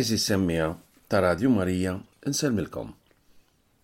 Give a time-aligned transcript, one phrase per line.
[0.00, 0.68] Iżi semmija
[1.08, 1.92] ta' Radio Marija
[2.26, 2.92] nselmilkom.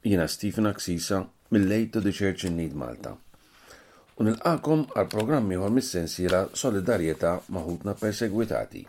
[0.08, 1.18] Jina Stephen Aksisa
[1.52, 3.10] mill-Lejt to the Church in Need Malta.
[4.16, 8.80] U nilqakom għal programmi għal mis sensira solidarieta maħutna persegwitati.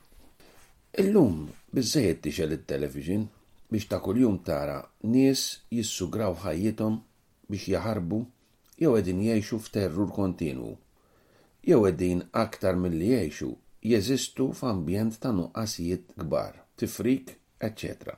[1.03, 1.41] Illum
[1.75, 3.25] bizzejiet tixel il-television
[3.73, 4.77] biex ta' kuljum tara
[5.15, 5.43] nies
[5.79, 6.95] jissugraw ħajjithom
[7.51, 8.21] biex jaħarbu
[8.85, 10.69] jew qegħdin jgħixu f'terrur kontinu.
[11.67, 13.51] Jew qegħdin aktar milli jgħixu
[13.95, 17.31] jeżistu f'ambjent ta' nuqqasijiet kbar tifrik,
[17.67, 18.13] etc.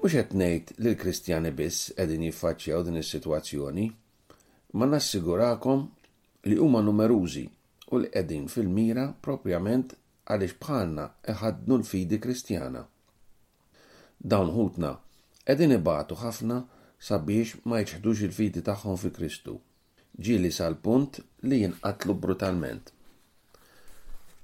[0.00, 3.84] Mux qed ngħid li l-Kristjani biss qegħdin jiffaċċjaw din is-sitwazzjoni,
[4.76, 5.84] ma nassigurakom
[6.48, 7.44] li huma numerużi
[7.94, 9.92] u li qegħdin fil-mira propjament
[10.24, 12.82] għaliex bħalna iħadnu l-fidi Kristjana.
[14.32, 14.94] Dawn ħutna
[15.44, 16.58] qegħdin ibatu ħafna
[17.10, 19.56] sabiex ma jċħdux il-fidi tagħhom fi Kristu.
[20.16, 22.92] Ġieli sal-punt li jinqatlu brutalment.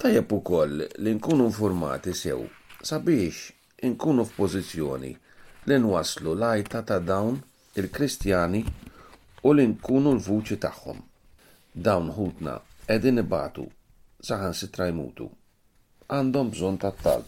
[0.00, 2.48] Tajjeb ukoll li nkunu informati sew
[2.82, 3.34] sabiex
[3.86, 5.10] inkunu f'pożizzjoni
[5.68, 7.34] li nwaslu lajta ta' dawn
[7.78, 8.62] il-Kristjani
[9.46, 10.98] u li nkunu l-vuċi tagħhom.
[11.74, 12.54] Dawn ħutna
[12.94, 13.66] edin ibatu
[14.26, 15.28] saħan sitra jmutu.
[16.08, 17.26] Għandhom bżon ta' talb.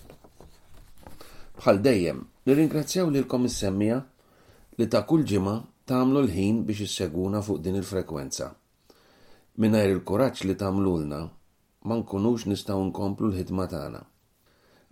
[1.61, 3.99] Bħal dejjem, nirringrazzjaw li l-kom semmija
[4.79, 5.57] li ta' kull ġima
[5.87, 8.49] tamlu l-ħin biex isseguna fuq din il-frekwenza.
[9.61, 11.21] Minnajr il-kuraċ li tamlulna,
[11.85, 14.03] ma nkunux nistaw nkomplu l-ħidma tagħna.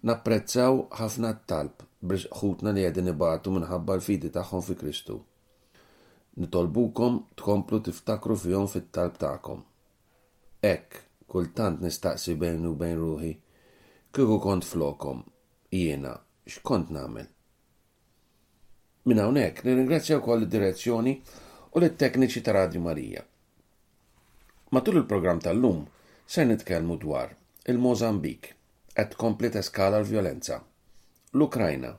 [0.01, 5.17] Napprezzaw ħafna t-talb biex ħutna li għedin ibatu minħabba l-fidi tagħhom fi Kristu.
[6.41, 9.59] Nitolbukom tkomplu tiftakru fihom fit-talb tagħkom.
[10.71, 13.33] Ek, kultant nistaqsi bejn u bejn ruħi,
[14.17, 15.21] kieku kont flokom,
[15.75, 16.15] jiena,
[16.49, 17.27] x'kont nagħmel.
[19.05, 21.15] Minn hawnhekk nirringrazzja u id-direzzjoni
[21.77, 23.21] u l-tekniċi ta' Radio Marija.
[24.73, 25.85] Matul il-programm tal-lum
[26.25, 27.37] se nitkellmu dwar
[27.69, 28.55] il-Mozambik
[28.97, 30.61] qed tkompli teskala l-vjolenza.
[31.39, 31.93] L-Ukrajna,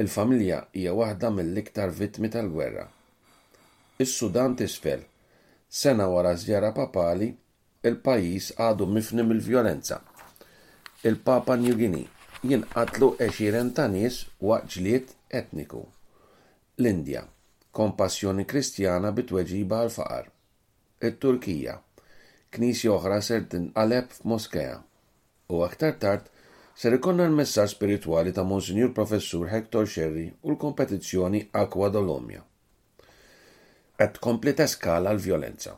[0.00, 2.86] il-familja hija waħda mill-iktar vittmi tal-gwerra.
[4.00, 5.02] Is-Sudan tisfel,
[5.68, 7.30] sena wara żjara papali,
[7.84, 10.00] il-pajjiż għadu mifni mill-vjolenza.
[11.02, 12.08] Il-Papa New Guinea
[12.42, 15.84] jinqatlu 20 ta' nies waqt ġlied etniku.
[16.80, 17.26] L-Indja,
[17.76, 20.30] kompassjoni kristjana bitweġiba għal faqar.
[21.02, 21.76] It-Turkija,
[22.54, 24.78] knisi oħra ser tinqaleb moskeja
[25.56, 26.24] u aktar tard
[26.80, 32.40] ser ikonna l-messaġġ spirituali ta' Monsignor Professur Hector Sherry u l-kompetizzjoni Aqua Dolomja.
[34.04, 35.74] Et kompleta skala l-vjolenza.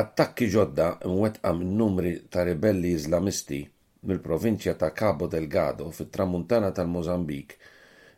[0.00, 3.60] Attakki ġodda mwettqa minn numri ta' ribelli Islamisti
[4.08, 7.56] mill-provinċja ta' Cabo Delgado fit-tramuntana tal-Mozambik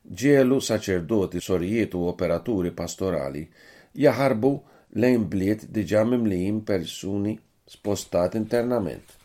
[0.08, 3.42] ġielu saċerdoti, sorijiet u operaturi pastorali
[4.06, 4.52] jaħarbu
[5.02, 7.34] lejn bliet diġa mimlijin persuni
[7.74, 9.17] spostat internament.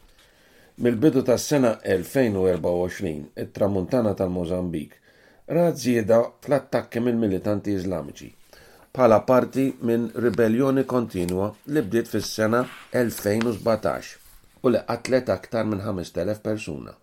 [0.81, 4.91] Mill-bidu tas-sena 2024, it-tramuntana tal-Mozambik
[5.47, 8.31] ra zieda fl-attakki minn militanti iżlamiċi
[8.95, 12.63] bħala parti minn ribelljoni kontinwa li bdiet fis-sena
[12.95, 14.11] 2017
[14.65, 16.95] u li qatlet aktar minn 5000 persuna.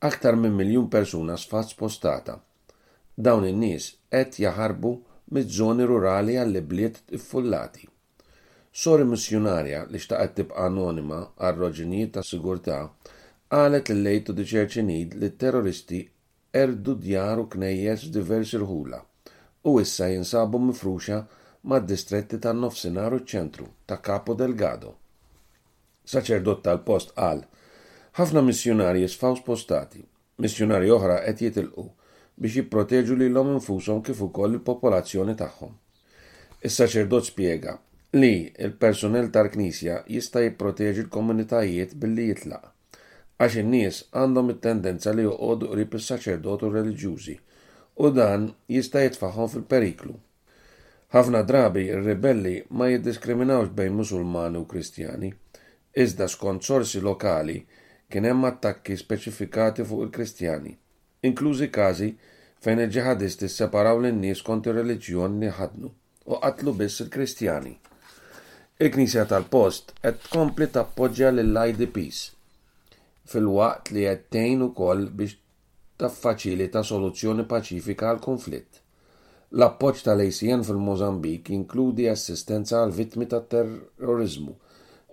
[0.00, 2.38] Aktar minn miljun persuna sfat spostata.
[3.26, 4.96] Dawn in-nies qed jaħarbu
[5.36, 7.90] miż-żoni rurali għall-bliet iffullati.
[8.74, 12.78] Sori missjonarja li xtaqet tibqa anonima għal raġunijiet ta' sigurtà
[13.54, 16.00] qalet l-lejtu diċerċinid li terroristi
[16.62, 18.98] erdu djaru knejjes diversi rħula
[19.70, 21.20] u issa jinsabu mifruxa
[21.72, 24.96] mad distretti tan nofsinaru ċentru ta' Capo Delgado.
[26.10, 27.46] Saċerdot tal-post qal,
[28.18, 30.02] ħafna missjonarji jisfaw spostati,
[30.42, 31.86] missjonarji oħra qed jitilqu
[32.42, 35.74] biex jipproteġu li l-om infushom kif ukoll il-popolazzjoni tagħhom.
[36.66, 37.78] Is-saċerdot spjega
[38.14, 42.68] li il-personel tal-Knisja jista' jipproteġi l-komunitajiet billi jitlaq
[43.42, 47.32] għax in-nies għandhom it-tendenza li joqogħdu qrib is-saċerdotu reliġjużi
[48.04, 50.14] u dan jista' jitfaħħom fil-periklu.
[51.14, 55.30] Ħafna drabi ir-ribelli ma jiddiskriminawx bejn Musulmani u Kristjani,
[56.04, 57.56] iżda skont sorsi lokali
[58.10, 60.70] kien hemm attakki speċifikati fuq il-Kristjani,
[61.26, 62.12] inklużi każi
[62.62, 65.92] fejn il-ġihadisti separaw lin nies kont ir reliġjoni li ħadnu
[66.30, 67.74] u qatlu biss il-Kristjani
[68.82, 72.18] il-Knisja tal-Post qed tkompli tappoġġja lill-IDPs
[73.32, 75.36] fil-waqt li qed tgħin ukoll biex
[76.02, 78.80] taffaċilita soluzzjoni paċifika għal konflitt.
[79.54, 84.54] L-appoġġ tal-ACN fil-Mozambik inkludi assistenza għal vittmi ta' terrorizmu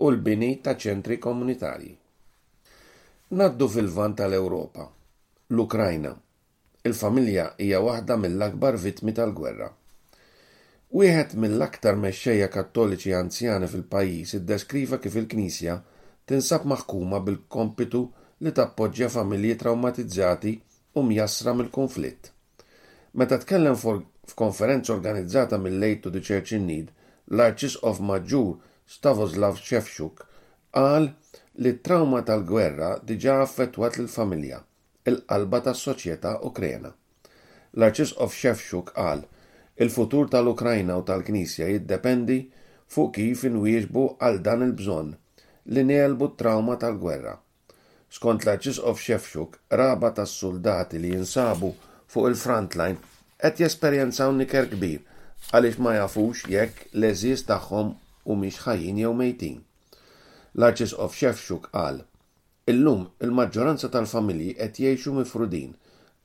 [0.01, 1.93] u l-bini ta' ċentri komunitarji.
[3.37, 4.87] Naddu fil-vant tal-Ewropa,
[5.53, 6.15] l-Ukrajna.
[6.89, 9.69] Il-familja hija waħda mill-akbar vittmi tal-gwerra
[10.99, 15.75] Wieħed mill-aktar mexxejja kattoliċi anzjani fil-pajjiż iddeskriva kif il-Knisja
[16.31, 18.01] tinsab maħkuma bil-kompitu
[18.43, 20.51] li tappoġġja familji traumatizzati
[20.99, 22.33] u mjasra mill-konflitt.
[23.21, 26.91] Meta tkellem f'konferenza organizzata mill lejt to the Church in Need,
[27.31, 28.51] l-Arċisqof Maġġur
[28.97, 30.25] Stavoslav Shevchuk
[30.75, 31.07] qal
[31.63, 34.59] li trauma tal-gwerra diġa affettwat il familja
[35.07, 36.91] il-qalba tas-soċjetà Ukrena.
[37.79, 39.23] L-Arċisqof Shevchuk qal
[39.81, 42.35] Il-futur tal-Ukrajna u tal-Knisja jiddependi
[42.95, 45.15] fuq kif inwieġbu għal dan il-bżonn
[45.73, 47.31] li nelbu trauma tal-gwerra.
[48.13, 51.71] Skont l of Xefxuk, raba tas-soldati li jinsabu
[52.13, 53.01] fuq il-frontline
[53.41, 54.99] qed jesperjenzaw niker kbir
[55.49, 57.89] għaliex ma jafux jekk l-eżiż tagħhom
[58.29, 59.57] u miex ħajjin jew mejtin.
[60.59, 60.61] l
[61.03, 62.03] of Xefxuk qal:
[62.69, 65.73] Illum il-maġġoranza tal-familji qed jgħixu mifrudin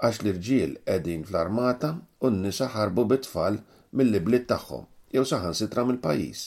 [0.05, 1.89] għax l-irġiel edin fl-armata
[2.21, 3.55] u n-nisa ħarbu bit-tfal
[3.97, 4.83] mill-libliet tagħhom
[5.15, 6.43] jew saħan sitra mill-pajjiż.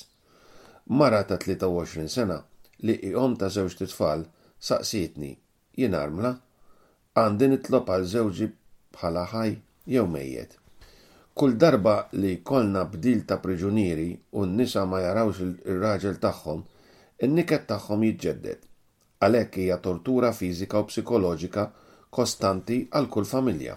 [1.00, 2.38] Mara ta' 23 sena
[2.86, 4.28] li iqom ta' żewġ titfal
[4.69, 5.31] saqsietni
[5.81, 6.34] jien armla
[7.24, 8.51] għandi nitlob għal żewġi
[9.00, 9.56] bħala ħaj
[9.96, 10.54] jew mejjed.
[11.40, 16.62] Kull darba li kolna bdil ta' priġunieri u n-nisa ma jarawx il-raġel tagħhom,
[17.25, 18.60] in-niket tagħhom jiġġedded.
[19.19, 21.69] Għalhekk hija tortura fiżika u psikoloġika
[22.09, 23.75] kostanti għal kull familja.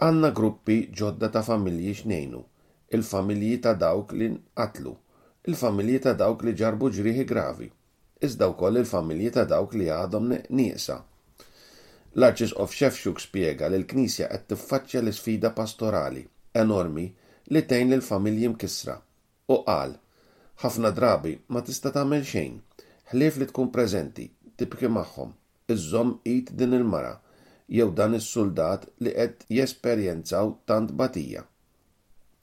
[0.00, 2.40] Għanna gruppi ġodda ta' familji xnejnu,
[2.96, 4.92] il-familji ta' dawk li nqatlu,
[5.48, 7.68] il-familji ta' dawk li ġarbu ġriħi gravi,
[8.24, 10.98] iżda wkoll il-familji ta' dawk li għadhom nieqsa.
[12.16, 16.22] L-Arċisqof Xefxuk spiega li l-Knisja qed tiffaċċja l-isfida pastorali
[16.56, 17.04] enormi
[17.52, 18.94] li tgħin lill familji mkisra
[19.52, 19.92] u qal
[20.62, 22.56] ħafna drabi ma tista' tagħmel xejn,
[23.12, 24.24] ħlief li tkun preżenti,
[24.56, 25.34] tibki magħhom,
[25.72, 27.12] iżżomm id din il-mara,
[27.68, 31.42] jew dan is-soldat li qed jesperjenzaw tant batija.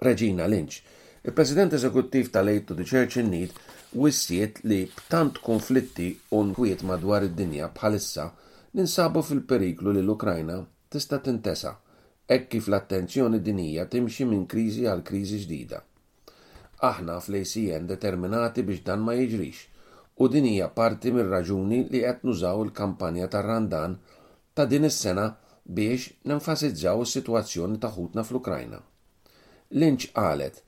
[0.07, 0.81] Regina Lynch,
[1.23, 3.53] il-President Eżekuttiv tal-Aid to the Church in Need,
[3.95, 8.27] wissiet li b'tant konflitti u nkwiet madwar id-dinja bħalissa
[8.75, 10.57] ninsabu fil-periklu li l-Ukrajna
[10.91, 11.75] tista' tintesa
[12.29, 15.79] hekk kif l-attenzjoni dinija timxi minn kriżi għal kriżi ġdida.
[16.83, 19.67] Aħna fl-ACN determinati biex dan ma jiġrix
[20.21, 23.95] u din hija parti mir-raġuni li qed nużaw il-kampanja tar-Randan
[24.55, 25.25] ta' din is-sena
[25.77, 28.77] biex nenfasizzaw is-sitwazzjoni ta' ħutna fl-Ukrajna.
[29.81, 30.59] Lynch qalet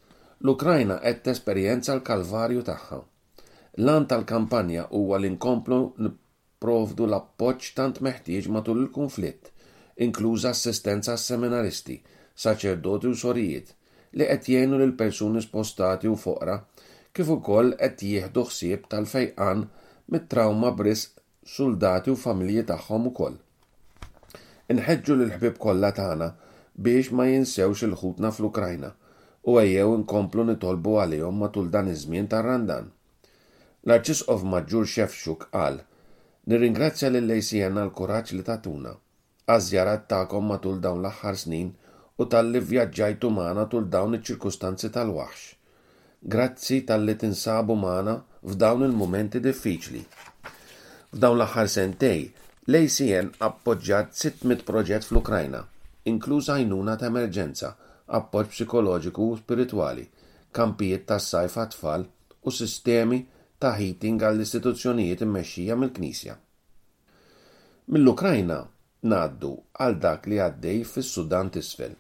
[0.43, 2.97] l-Ukrajna qed tesperjenza l-kalvarju tagħha.
[3.85, 9.51] Lan tal-kampanja huwa li nkomplu nipprovdu l-appoġġ tant meħtieġ matul il-konflitt,
[10.05, 11.99] inkluża assistenza s seminaristi,
[12.41, 13.75] saċerdoti u sorijiet
[14.17, 16.57] li qed jgħinu lil persuni spostati u foqra
[17.15, 19.65] kif ukoll qed jieħdu ħsieb tal-fejqan
[20.11, 21.09] mit-trawma bris
[21.45, 23.41] soldati u familji tagħhom ukoll.
[24.73, 26.27] Inħeġġu l-ħbib kollha tagħna
[26.85, 28.89] biex ma jinsewx il-ħutna fl-Ukrajna
[29.51, 32.87] u għajjew nkomplu nitolbu għalihom matul dan iż-żmien tar-randan.
[33.85, 35.83] L-Arċisqof Maġġur Xefxuk qal:
[36.49, 38.95] Nirringrazzja lil lejsijena l-kuraġġ li tatuna
[39.45, 41.67] għażjarat tagħkom matul dawn l-aħħar snin
[42.17, 45.43] u tal-li vjaġġajtu magħna tul dawn iċ-ċirkustanzi tal-waħx.
[46.33, 50.01] Grazzi tal-li tinsabu magħna f'dawn il-momenti diffiċli.
[51.13, 52.23] F'dawn l-aħħar sentej
[52.71, 55.59] L-ACN appoġġat 600 proġett fl-Ukrajna,
[56.09, 57.69] inkluż għajnuna ta' emerġenza,
[58.17, 60.07] appoġġ psikoloġiku u spiritwali,
[60.49, 62.07] kampijiet tas sajf tfal
[62.41, 63.19] u sistemi
[63.61, 66.39] ta' heating għall-istituzzjonijiet immexxija mill-Knisja.
[67.93, 68.57] Mill-Ukrajna
[69.13, 71.93] naddu għal dak li għaddej fis-Sudan tisfel.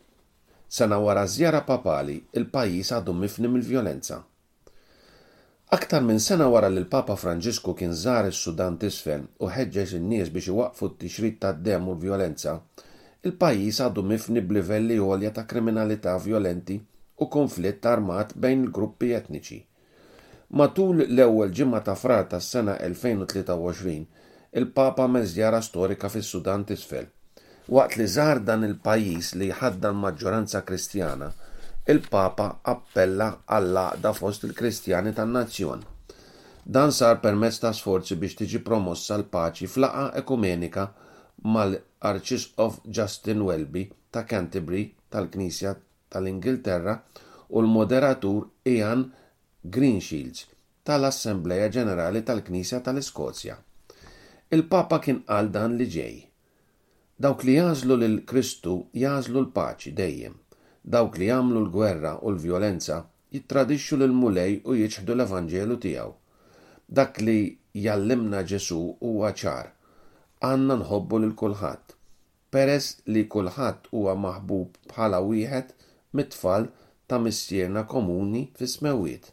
[0.67, 4.23] Sena wara żjara papali, il-pajjiż għadu mifni mill-vjolenza.
[5.69, 10.51] Aktar minn sena wara li l-Papa Franġisku kien żar is-Sudan tisfel u ħeġġeġ in-nies biex
[10.51, 12.53] iwaqfu t-tixrid ta' dem u l-vjolenza,
[13.25, 19.57] il-pajjiż għadu mifni b'livelli għolja ta' kriminalità vjolenti u konflitt armat bejn il-gruppi etniċi.
[20.61, 23.97] Matul l-ewwel ġimgħa ta' frar tas-sena 2023,
[24.61, 27.09] il-Papa meżjara storika fis-Sudan tisfel.
[27.73, 31.33] Waqt li żar dan il-pajjiż li ħadda l-maġġoranza Kristjana,
[31.93, 35.83] il-Papa appella għall da fost il-Kristjani tan-Nazzjon.
[36.63, 40.85] Dan sar permezz ta' sforzi biex tiġi promossa l-paċi flaqa ekumenika
[41.53, 45.75] mal-Arċisqof Justin Welby ta' Canterbury tal-Knisja
[46.09, 46.95] tal-Ingilterra
[47.53, 49.03] u l-moderatur Ian
[49.63, 50.47] Greenshields
[50.89, 53.59] tal-Assembleja Ġenerali tal-Knisja tal-Iskozja.
[54.49, 56.15] Il-Papa kien għal dan li ġej.
[57.21, 60.41] Dawk li jażlu l Kristu jażlu l-paċi dejjem
[60.93, 62.97] dawk li jagħmlu l-gwerra u l-vjolenza
[63.33, 66.11] jittradixxu lil mulej u jiġħdu l-Evanġelu tiegħu.
[66.87, 67.37] Dak li
[67.85, 69.71] jallimna Ġesu huwa ċar.
[70.45, 71.93] għanna nħobbu lil kulħadd.
[72.53, 75.71] Peres li kulħadd huwa maħbub bħala wieħed
[76.19, 76.67] mit-tfal
[77.09, 79.31] ta' missierna komuni fis-smewiet.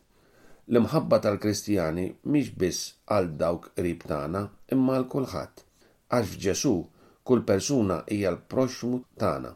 [0.73, 5.65] L-imħabba tal-Kristjani mhix biss għal dawk qrib tagħna imma għal kulħadd.
[6.09, 6.75] Għax f'Ġesu
[7.23, 9.53] kull persuna hija l-proxmu tagħna.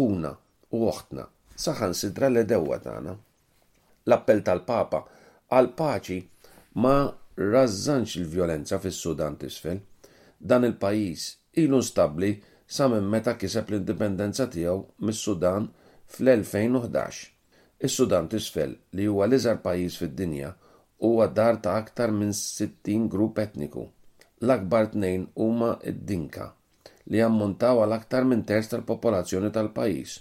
[0.00, 0.32] Ħuna
[0.74, 1.24] u oħtna,
[1.64, 3.12] saħan sidra l dewa tagħna.
[4.06, 5.00] L-appell tal-Papa
[5.58, 6.18] għal paċi
[6.84, 6.96] ma
[7.38, 9.78] razzanx il-vjolenza fis-Sudan tisfel.
[10.52, 11.28] Dan il-pajjiż
[11.62, 12.32] ilu stabbli
[12.78, 15.68] sa minn meta kiseb l-indipendenza tiegħu mis-Sudan
[16.16, 17.22] fl-2011.
[17.86, 20.50] Is-Sudan tisfel li huwa l-iżgħar pajjiż fid-dinja
[21.04, 23.86] huwa dar ta' aktar minn 60 grupp etniku.
[24.44, 26.50] L-akbar tnejn huma id-dinka
[27.12, 30.20] li ammontaw għal aktar minn terz tal-popolazzjoni tal-pajjiż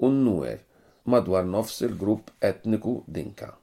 [0.00, 0.58] u nuer
[1.04, 3.54] madwar nofs il-grupp etniku dinka.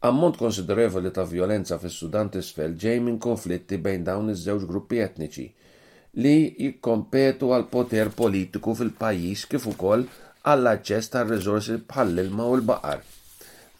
[0.00, 5.46] Ammont konsiderevoli ta' violenza fis sudan tisfel ġej minn konflitti bejn dawn iż-żewġ gruppi etniċi
[6.24, 10.04] li jikkompetu għal poter politiku fil-pajjiż kif ukoll
[10.46, 13.00] għall aċċess tar riżorsi bħall ilma u l-baqar.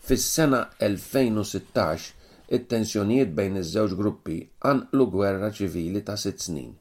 [0.08, 2.08] Fis-sena 2016
[2.56, 4.38] it-tensjonijiet bejn iż-żewġ gruppi
[4.72, 6.72] anqlu gwerra ċivili ta' sitt snin.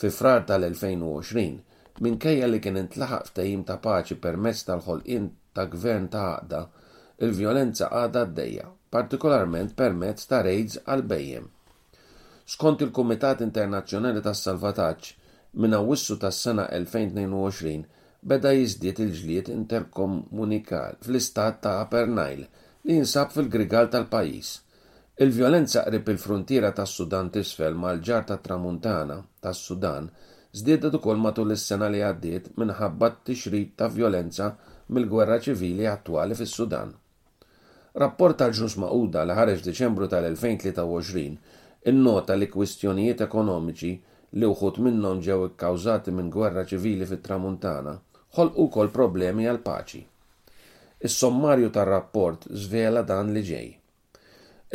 [0.00, 1.66] Fi frar tal-2020
[2.00, 5.26] minkejja li kien intlaħaq ftajim ta' paċi permezz tal-ħolqien
[5.58, 6.60] ta' gvern ta' għaqda,
[7.26, 11.46] il-vjolenza għadha għaddejja, partikolarment permezz ta' rejds għal-bejjem.
[12.50, 15.10] Skont il-Kumitat Internazzjonali tas salvataġġ
[15.60, 18.00] minn Awwissu tas-sena 2022
[18.32, 22.48] beda jiżdied il-ġlied interkomunikal fl-istat ta' Upper Nile
[22.88, 24.50] li jinsab fil-grigal tal-pajis.
[25.20, 30.06] Il-vjolenza qrib il-frontiera tas-Sudan tisfel mal-ġar tat tramuntana tas-Sudan
[30.54, 34.50] zdiedet ukoll matul is-sena li għaddiet minħabba t-tixrid ta' violenza
[34.90, 36.92] mill-gwerra ċivili attwali fis-Sudan.
[38.02, 41.24] Rapport tal ġus Mauda li ħareġ Deċembru tal-2023
[41.90, 43.92] innota li kwistjonijiet ekonomiċi
[44.38, 47.94] li uħut minnhom ġew ikkawżati minn gwerra ċivili fit-Tramuntana
[48.36, 50.02] ħolqu kol problemi għal paċi.
[51.08, 53.68] Is-sommarju tar-rapport żvela dan li ġej.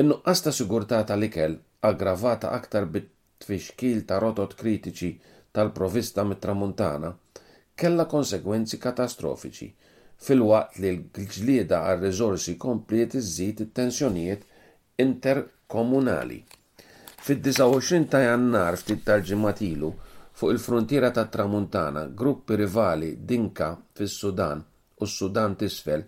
[0.02, 5.14] In-nuqqas ta' sigurtata tal-ikel aggravata aktar bit-tfixkil ta' rotot kritiċi
[5.56, 7.10] tal-provista mit-tramuntana
[7.80, 9.70] kella konsekwenzi katastrofiċi
[10.26, 14.44] fil-waqt li l-ġlieda għal riżorsi kompliet iżżid it-tensjonijiet
[15.06, 16.40] interkomunali.
[17.26, 19.92] Fid-29 ta' jannar ftit tal-ġimatilu
[20.36, 24.60] fuq il-frontiera tat tramuntana gruppi rivali dinka fis-Sudan
[25.00, 26.04] u s-Sudan tisfel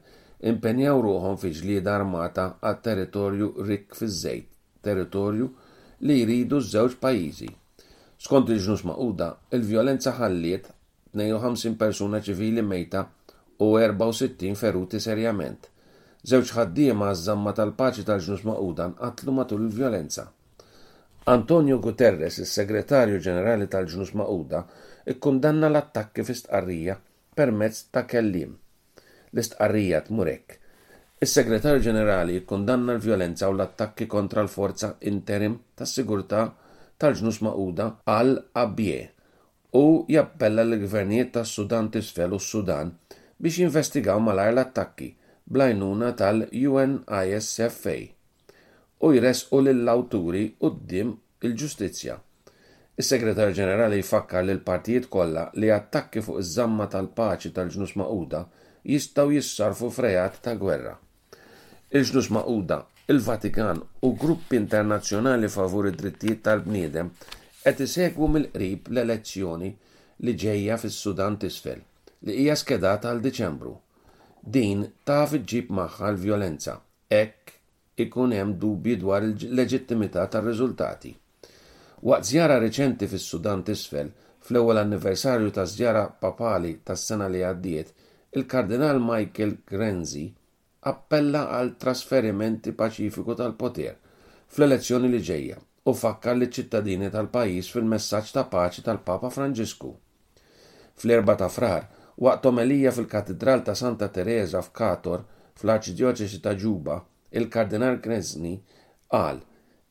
[0.51, 4.51] impenjaw ruħom fi ġlieda armata għat territorju rik fiż-żejt,
[4.83, 5.47] territorju
[6.07, 7.53] li jridu ż-żewġ pajjiżi
[8.17, 10.71] Skont il-ġnus maquda, il-violenza ħalliet
[11.19, 13.03] 52 persuna ċivili mejta
[13.61, 15.67] u 64 feruti serjament.
[16.27, 20.25] Żewġ ħaddiema għazzamma żamma tal-paċi tal-ġnus maquda għatlu matul il-violenza.
[21.29, 24.63] Antonio Guterres, is-segretarju ġenerali tal-ġnus maquda,
[25.13, 26.97] ikkundanna l-attakki fi stqarrija
[27.37, 28.57] permezz ta' kellim.
[29.29, 30.57] L-istqarrija t-murek.
[31.21, 36.47] Is-segretarju ġenerali ikkundanna l-violenza u l-attakki kontra l-forza interim tas-sigurtà
[37.01, 38.31] tal-ġnus maquda għal
[38.63, 39.01] abbie
[39.77, 42.93] u jappella l-gvernijiet tas sudan tisfel u sudan
[43.37, 45.11] biex jinvestigaw malar l-attakki
[45.57, 47.95] blajnuna tal-UNISFA
[49.05, 51.13] u jresqu lill-awturi u d-dim
[51.45, 52.15] il-ġustizja.
[52.97, 58.41] Is-Segretar Ġenerali jfakkar l partijiet kollha li attakki fuq iż-żamma tal-paċi tal-ġnus maquda
[58.95, 60.95] jistgħu jissarfu frejat ta' gwerra.
[61.93, 67.07] Il-ġnus maquda il-Vatikan u gruppi internazzjonali favur id-drittijiet tal-bniedem
[67.63, 69.69] qed isegwu mill-qrib l-elezzjoni
[70.25, 71.79] li ġejja fis-Sudan tisfel
[72.27, 73.71] li hija skedata għal Diċembru.
[74.57, 76.75] Din taf iġġib magħha l-vjolenza.
[77.11, 77.55] Hekk
[78.07, 81.13] ikun hemm dubji dwar il-leġittimità tar-riżultati.
[82.03, 84.11] Waqt żjara reċenti fis-Sudan tisfel,
[84.43, 87.93] fl-ewwel anniversarju ta' żjara papali tas-sena li għaddiet,
[88.35, 90.27] il-Kardinal Michael Grenzi
[90.87, 93.95] appella għal trasferimenti paċifiku tal-poter
[94.47, 99.89] fl-elezzjoni li ġejja u fakka li ċittadini tal-pajis fil-messaġġ ta' paċi tal-Papa Franġisku.
[100.99, 101.85] Fl-erba ta' frar,
[102.19, 105.23] waqt omelija fil-Katedral ta' Santa Teresa f'Kator
[105.57, 106.99] fl-Arċidjoċesi ta' Ġuba,
[107.39, 108.57] il-Kardinal Kresni
[109.11, 109.39] qal: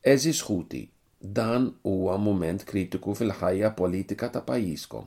[0.06, 0.82] "Eżis ħuti,
[1.18, 5.04] dan huwa moment kritiku fil-ħajja politika ta' pajjiżkom.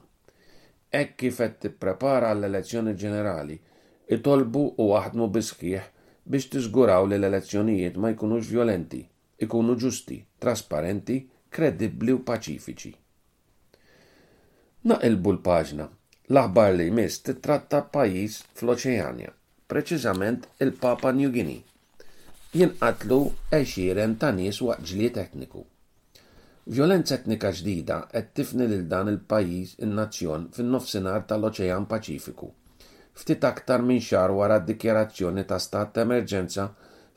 [0.94, 3.60] Hekk kif qed tipprepara l-elezzjoni ġenerali
[4.16, 5.82] itolbu u waħdmu bisħiħ
[6.34, 9.00] biex tiżguraw li l-elezzjonijiet ma jkunux violenti,
[9.46, 11.20] ikunu ġusti, trasparenti,
[11.58, 12.92] kredibbli u paċifiċi.
[14.90, 15.88] Naqilbu l-paġna.
[16.30, 19.32] L-aħbar li jmiss titratta pajis fl-Oċeania,
[19.72, 21.64] preċiżament il-Papa New Guinea.
[22.60, 23.18] Jinqatlu
[23.62, 25.64] eċiren ta' nies waqġli etniku.
[26.70, 32.52] Violenza etnika ġdida qed tifni lil dan il-pajjiż in-nazzjon fin-nofsinhar tal-Oċean Paċifiku
[33.16, 36.66] ftit aktar minn xar wara d dikjerazzjoni ta' stat ta' emerġenza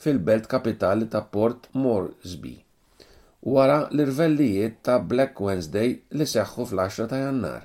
[0.02, 2.56] fil-belt kapitali ta' Port Moresby.
[3.52, 7.62] Wara l-irvellijiet ta' Black Wednesday li seħħu fl-10 ta' jannar.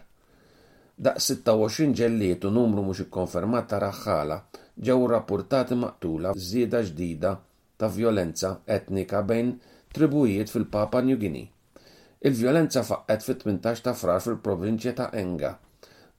[1.04, 4.40] Da' 26 ġellijiet u numru mhux ikkonfermat ta' raħħala
[4.88, 7.36] ġew rapportati maqtula żieda ġdida
[7.78, 9.52] ta' violenza etnika bejn
[9.94, 11.50] tribujiet fil-Papa New Guinea.
[12.28, 15.54] Il-violenza faqqet fit-18 ta' frar fil-provinċja ta' Enga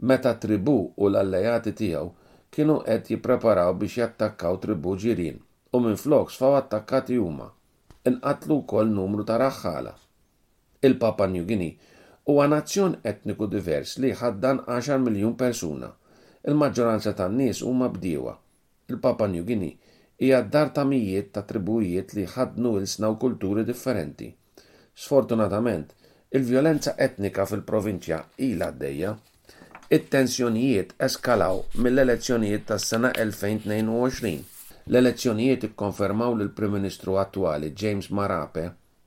[0.06, 2.08] meta tribu u l-allejati tiegħu
[2.54, 5.38] kienu qed jippreparaw biex jattakkaw tribu ġirien
[5.74, 7.48] u minn floks sfaw attakkati huma.
[8.08, 9.92] Inqatlu wkoll numru ta' raħħala.
[10.86, 11.74] Il-Papa New Guinea
[12.30, 15.90] huwa nazzjon etniku divers li ħaddan 10 miljun persuna.
[16.46, 18.36] Il-maġġoranza tan-nies huma bdiewa.
[18.88, 19.74] Il-Papa New Guinea
[20.20, 24.30] hija dar ta' mijiet ta' tribujiet li ħadnu il snaw kulturi differenti.
[24.94, 25.90] Sfortunatament,
[26.30, 29.16] il-vjolenza etnika fil-provinċja ila għaddejja
[29.96, 34.32] It-tensjonijiet eskalaw mill-elezzjonijiet tas-sena 2022.
[34.92, 38.64] L-elezzjonijiet ikkonfermaw lil prim Ministru attuali James Marape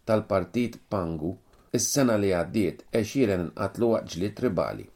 [0.09, 1.29] tal-Partit Pangu
[1.79, 4.87] is-sena li għaddiet għexieren għatlu għagġli tribali.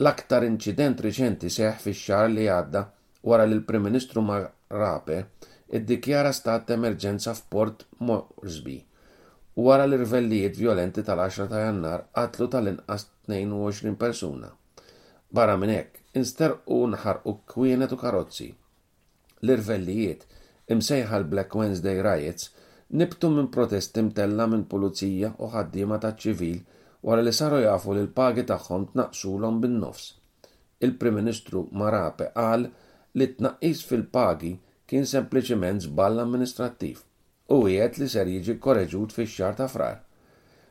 [0.00, 2.82] L-aktar incident riċenti seħ fi xar li għadda
[3.28, 5.20] wara lill prim Ministru Marape
[5.76, 8.78] id-dikjara stat emerġenza f'Port Moresby
[9.60, 14.54] wara l-irvellijiet violenti tal-10 ta' jannar qatlu tal-inqas 22 persuna.
[15.36, 18.46] Barra minn hekk insterqu nħarqu kwienet u karozzi.
[19.46, 20.26] L-irvellijiet
[20.74, 22.50] imsejħa l-Black Wednesday Riots
[23.00, 26.58] nibtu minn protesti mtella minn pulizija u ħaddiema ta' ċivil
[27.08, 30.04] wara li saru jafu li l-pagi tagħhom tnaqsulhom bin-nofs.
[30.84, 34.52] Il-Prim Ministru Marape qal li tnaqqis fil-pagi
[34.92, 37.00] kien sempliċiment żball amministrattiv
[37.56, 39.96] u wieħed li ser jiġi korreġut fi xar ta' frar.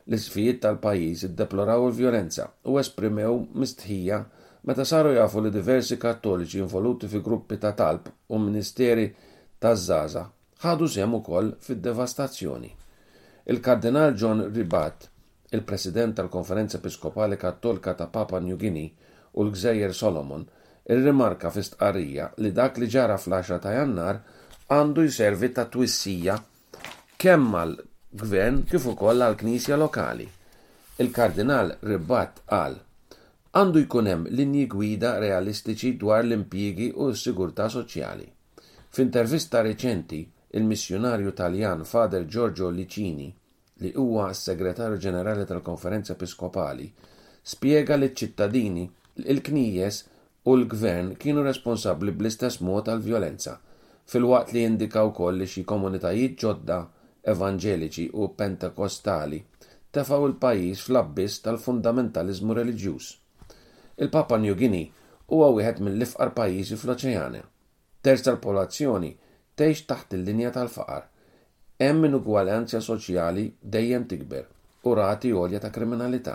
[0.06, 4.22] L-isfijiet tal-pajis iddeploraw il-vjolenza u esprimew mistħija
[4.64, 9.06] Meta saru jafu li diversi kattoliċi involuti fi gruppi ta' talb u ministeri
[9.64, 10.22] ta' zaza
[10.64, 12.70] ħadu sem ukoll fid-devastazzjoni.
[13.54, 15.08] Il-Kardinal John Ribat,
[15.58, 20.46] il-President tal-Konferenza Episkopali Kattolika ta' Papa New Guinea u l-Gżejjer Solomon,
[20.86, 24.22] r-rimarka fi stqarrija li dak li ġara fl-10 ta' jannar
[24.78, 26.38] għandu jservi ta' twissija
[27.18, 27.74] kemm għal
[28.22, 30.30] gvern kif ukoll għal knisja lokali.
[31.02, 32.78] Il-Kardinal Ribat qal:
[33.60, 38.24] għandu jkunem linji gwida realistiċi dwar l impjiegi u s-sigurtà soċjali.
[38.96, 40.20] F'intervista reċenti,
[40.56, 43.26] il-missjonarju Taljan Fader Giorgio Licini,
[43.84, 46.86] li huwa s-segretarju ġenerali tal-Konferenza Episkopali,
[47.42, 48.86] spiega li ċittadini
[49.26, 50.00] il-knijes
[50.48, 53.58] u l-gvern kienu responsabli bl-istess mod tal violenza
[54.08, 56.80] fil-waqt li jindikaw koll li xi komunitajiet ġodda
[57.34, 59.42] evangeliċi u pentekostali
[59.92, 63.12] tefaw il-pajis fl-abbis tal-fundamentalizmu reliġjuż
[64.00, 64.88] il-Papa New Guinea
[65.32, 67.42] huwa wieħed mill-ifqar pajjiżi fl oċeani
[68.02, 69.10] Terz tal-popolazzjoni
[69.60, 71.04] tgħix taħt il-linja tal-faqar.
[71.82, 74.48] Hemm inugwalanzja soċjali dejjem tikber
[74.88, 76.34] u rati għolja ta' kriminalità.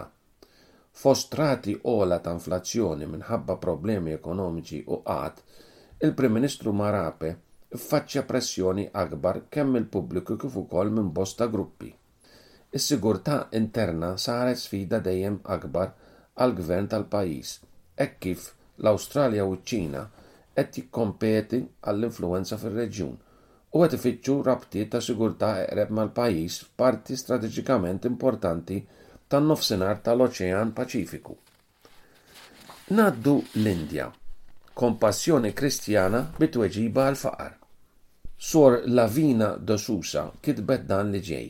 [0.98, 5.42] Fost rati għola ta' inflazzjoni minħabba problemi ekonomiċi u qatt,
[6.06, 7.34] il-Prim Ministru Marape
[7.76, 11.90] faċċa pressjoni akbar kemm il-pubbliku kif ukoll minn bosta gruppi.
[12.72, 15.92] Is-sigurtà interna saret sfida dejjem akbar
[16.38, 17.52] għal-gvern tal-pajis,
[18.00, 18.50] ek kif
[18.84, 20.04] l-Australja u ċ-Ċina
[20.58, 23.16] qed jikkompeti għall-influenza fir-reġjun
[23.76, 28.80] u qed ifittxu rabtiet ta' sigurtà eqreb mal-pajjiż f'parti strateġikament importanti
[29.28, 31.36] tan-nofsinhar tal-Oċean Paċifiku.
[32.96, 34.08] Naddu l-Indja,
[34.78, 37.54] kompassjoni kristjana bitweġiba għal faqar.
[38.38, 41.48] Sor Lavina Dosusa kitbet dan li ġej.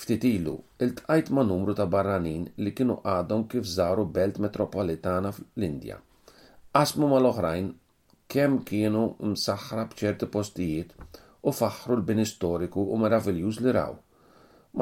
[0.00, 0.52] Ftit ilu,
[0.86, 5.94] l-tqajt ma' numru ta' barranin li kienu għadhom kif żaru belt metropolitana fl-Indja.
[6.80, 7.68] Asmu mal-oħrajn
[8.34, 10.90] kemm kienu msaħħra b'ċerti postijiet
[11.48, 13.94] u faħru l-bini storiku u meraviljuż li raw.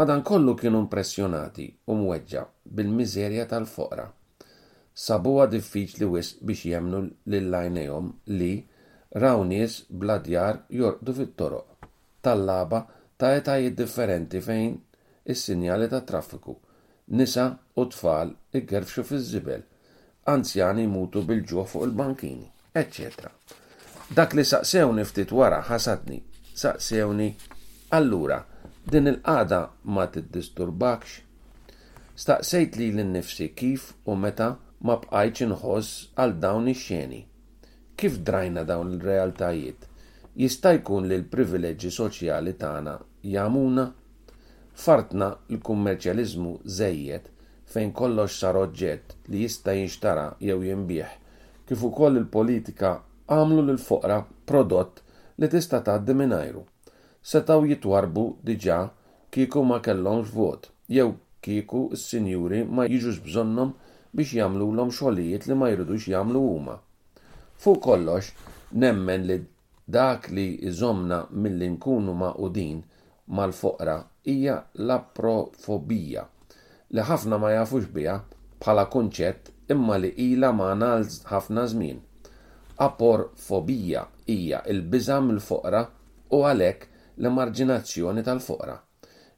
[0.01, 2.43] Madan kollu kienu impressjonati u mweġġa
[2.81, 4.07] bil-miżerja tal-foqra.
[5.05, 8.09] Sabuha diffiċli wis biex jemnu lil lajnejom
[8.41, 8.53] li
[9.27, 11.89] raw nies bladjar jorqdu fit-toroq
[12.27, 12.83] tal-laba
[13.19, 14.75] ta' etajiet differenti fejn
[15.25, 16.55] is-sinjali ta' traffiku.
[17.17, 17.45] Nisa
[17.77, 19.63] u tfal iggerfxu fil żibel
[20.33, 23.31] anzjani mutu bil-ġuħ fuq il-bankini, eccetera.
[24.15, 26.17] Dak li saqsewni ftit wara ħasadni,
[26.57, 27.29] saqsewni,
[27.93, 28.39] allura,
[28.89, 31.19] din il-qada ma tiddisturbakx?
[32.17, 34.53] Staqsejt li l-nifsi kif u meta
[34.87, 37.21] ma bqajċ inħoss għal dawn ix-xeni.
[38.01, 39.89] Kif drajna dawn il-realtajiet?
[40.41, 42.97] Jista' jkun li l-privileġġi soċjali tagħna
[43.35, 43.89] jamuna?
[44.75, 47.27] Fartna l-kummerċjalizmu żejjed
[47.73, 51.11] fejn kollox sar oġġett li jista' jinxtara jew jinbieħ,
[51.69, 52.91] kif ukoll il-politika
[53.37, 54.17] għamlu lil foqra
[54.51, 54.99] prodott
[55.39, 56.63] li tista' tgħaddi mingħajru.
[57.35, 58.79] Setaw jitwarbu diġà
[59.37, 61.13] kieku ma kellhomx vot, jew
[61.47, 63.71] kieku s-sinjuri ma jiġux bżonnhom
[64.11, 66.77] biex jagħmlu l xogħlijiet li ma jridux jagħmlu huma.
[67.63, 68.35] Fuq kollox,
[68.85, 69.39] nemmen li
[69.87, 72.83] dak li iżomna mill inkunu nkunu ma' udin
[73.31, 76.25] mal-foqra hija l-aprofobija
[76.97, 78.13] li ħafna ma jafux biha
[78.63, 80.69] bħala kunċett imma li ila ma
[81.31, 81.99] ħafna żmien.
[82.87, 85.83] Aporfobija hija il biżam mill-foqra
[86.35, 86.89] u għalhekk
[87.21, 88.79] l marġinazzjoni tal-foqra.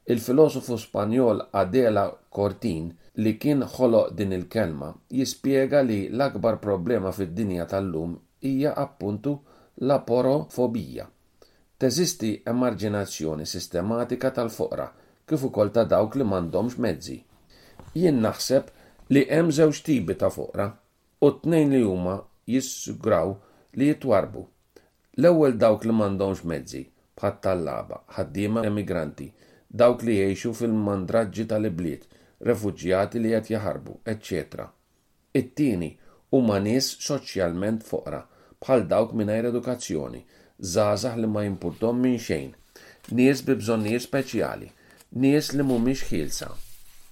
[0.07, 2.87] Il-filosofu Spanjol Adela Cortin
[3.23, 9.35] li kien ħoloq din il-kelma jispjega li l-akbar problema fid-dinja tal-lum hija appuntu
[9.81, 11.07] l-aporofobija
[11.81, 14.87] teżisti emarġinazzjoni sistematika tal-foqra
[15.29, 17.17] kif ukoll ta' dawk li m'għandhomx mezzi.
[17.93, 18.71] Jien naħseb
[19.13, 20.65] li hemm żewġ tibi ta' foqra
[21.25, 22.15] u tnejn li huma
[22.49, 23.35] jissugraw
[23.77, 24.43] li jitwarbu.
[25.21, 26.81] L-ewwel dawk li m'għandhomx mezzi
[27.17, 29.27] bħat tal-laba, ħaddiema emigranti,
[29.69, 32.03] dawk li jgħixu fil-mandraġġi tal-ibliet,
[32.49, 34.65] refuġjati li qed jaħarbu, etc.
[35.33, 35.91] It-tieni
[36.33, 38.23] huma nies soċjalment foqra
[38.61, 40.25] bħal dawk mingħajr edukazzjoni
[40.59, 42.51] zazah li ma jimpurtom minn xejn,
[43.11, 44.69] nies bi bżonnijiet speċjali,
[45.21, 46.47] nies li mhumiex ħielsa,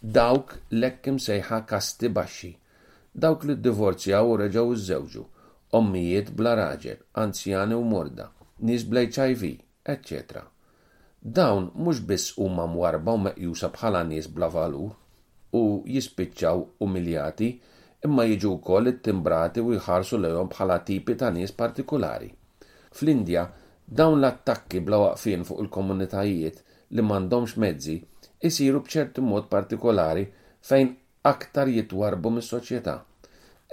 [0.02, 2.50] dawk lekk sejħa kasti baxxi,
[3.14, 5.24] dawk li divorzjaw u reġgħu iż-żewġu,
[5.78, 9.44] ommijiet bla raġel, anzjani u morda, nies bla hiv
[9.94, 10.42] etc.
[11.22, 14.90] Dawn mhux biss huma mwarba u meqjusa bħala nies bla valur
[15.58, 17.50] u jispiċċaw umiljati
[18.06, 22.30] imma jiġu wkoll it-timbrati u jħarsu lejhom bħala tipi ta' nies partikulari.
[22.98, 23.42] Fl-Indja
[24.00, 26.58] dawn l-attakki bla waqfien fuq il-komunitajiet
[26.96, 27.96] li m'għandhomx mezzi
[28.50, 30.24] isiru b'ċertu mod partikolari
[30.70, 30.94] fejn
[31.32, 32.96] aktar jitwarbu mis-soċjetà.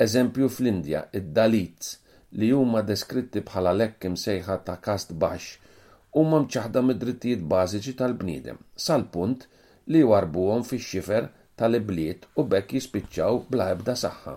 [0.07, 1.93] Eżempju fl-Indja id-Dalits
[2.41, 5.71] li huma deskritti bħala lekk imsejħa ta' kast baxx
[6.19, 8.59] huma mċaħda mid-drittijiet bażiċi tal-bniedem
[8.89, 9.47] sal-punt
[9.95, 11.29] li warbuhom fix-xifer
[11.61, 14.37] tal-ibliet u bekk jispiċċaw bla ebda saħħa.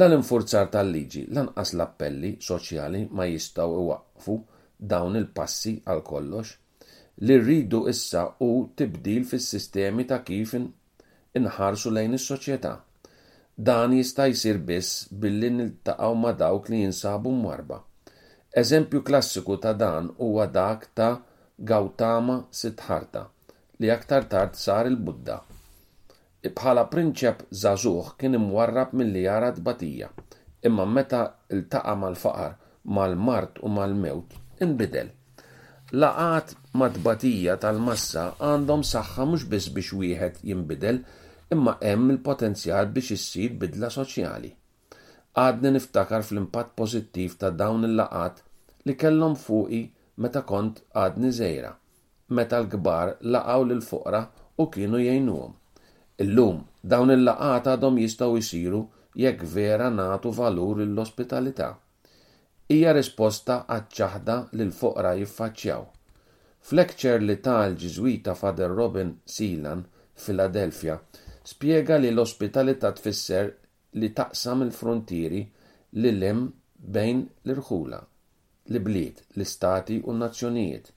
[0.00, 4.34] Lan infurzar tal-liġi lanqas l-appelli soċjali ma jistaw iwaqfu
[4.92, 6.48] dawn il-passi għal kollox
[7.28, 12.72] li rridu issa u tibdil fis-sistemi ta' kif inħarsu lejn is-soċjetà.
[13.70, 17.78] Dan jista' jsir biss billi niltaqgħu ma' dawk li jinsabu marba.
[18.64, 21.12] Eżempju klassiku ta' dan huwa dak ta'
[21.70, 23.28] Gautama Siddhartha
[23.78, 25.42] li aktar tard sar il-Budda
[26.52, 30.08] bħala prinċep zażuħ kien imwarrab mill-li jara tbatija,
[30.68, 31.22] imma meta
[31.54, 35.08] il-taqa mal-faqar, mal-mart u mal-mewt, inbidel.
[35.94, 41.00] Laqat mad-batija tal-massa għandhom saħħa mhux biss biex wieħed jinbidel,
[41.54, 44.50] imma hemm il-potenzjal biex issir bidla soċjali.
[45.36, 48.42] Għadni niftakar fl-impatt pożittiv ta' dawn il-laqat
[48.86, 49.82] li kellhom fuqi
[50.16, 51.72] meta kont għadni zejra.
[52.36, 54.20] meta l-kbar laqaw l fuqra
[54.58, 55.52] u kienu jgħinuhom
[56.22, 56.58] Illum,
[56.92, 58.80] dawn il laqata għadhom jistaw jisiru
[59.18, 61.72] jekk vera natu valur l-ospitalità.
[62.70, 65.82] Hija risposta għaċ-ċaħda li l-foqra jiffaċċjaw.
[66.70, 69.82] Flekċer li tal ġiżwita Father Robin Sealan
[70.14, 71.00] Philadelphia
[71.42, 73.50] spiega li l-ospitalità tfisser
[73.98, 75.42] li taqsam il-frontieri
[75.98, 76.46] li lem
[76.98, 77.98] bejn l-irħula,
[78.70, 80.90] li bliet l-istati u n-nazzjonijiet.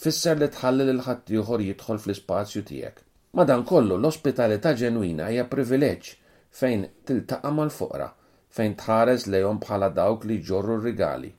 [0.00, 6.10] Tfisser li tħalli il ħaddieħor jidħol fl-ispazju tiegħek Madan kollu l-ospitalità ġenwina hija privileġġ
[6.54, 8.06] fejn tiltaqa' mal-foqra,
[8.54, 11.32] fejn tħares lejhom bħala dawk li ġorru r rigali.